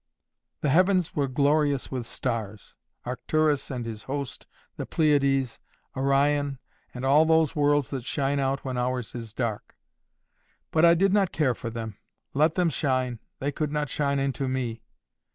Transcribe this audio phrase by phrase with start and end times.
[0.61, 5.59] The heavens were glorious with stars,—Arcturus and his host, the Pleiades,
[5.95, 6.57] Orion,
[6.91, 9.75] and all those worlds that shine out when ours is dark;
[10.71, 11.99] but I did not care for them.
[12.33, 14.81] Let them shine: they could not shine into me.